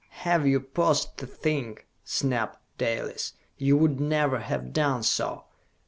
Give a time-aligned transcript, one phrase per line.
[0.25, 5.43] "Had you paused to think," snapped Dalis, "you would never have done so!